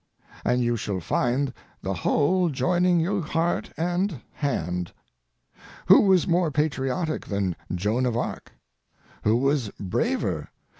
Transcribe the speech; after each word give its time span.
And 0.43 0.63
you 0.63 0.77
shall 0.77 0.99
find 0.99 1.53
the 1.83 1.93
whole 1.93 2.49
joining 2.49 2.99
you 2.99 3.21
heart 3.21 3.69
and 3.77 4.19
hand. 4.33 4.91
Who 5.85 6.01
was 6.01 6.27
more 6.27 6.49
patriotic 6.49 7.27
than 7.27 7.55
Joan 7.71 8.07
of 8.07 8.17
Arc? 8.17 8.51
Who 9.25 9.37
was 9.37 9.69
braver? 9.79 10.49